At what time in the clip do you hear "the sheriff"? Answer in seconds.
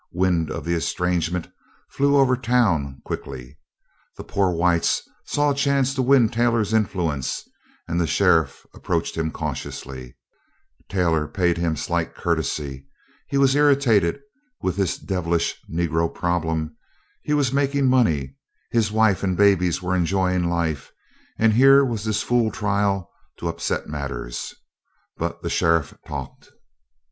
8.01-8.65, 25.43-25.93